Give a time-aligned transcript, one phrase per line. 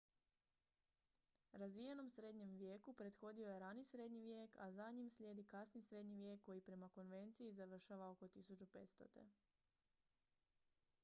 [1.63, 6.41] razvijenom srednjem vijeku prethodio je rani srednji vijek a za njim slijedi kasni srednji vijek
[6.49, 9.29] koji prema konvenciji završava oko 1500